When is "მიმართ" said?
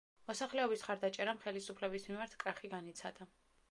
2.11-2.37